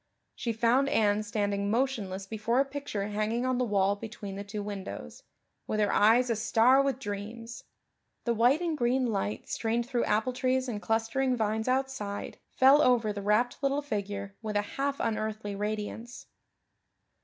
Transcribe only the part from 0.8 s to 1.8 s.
Anne standing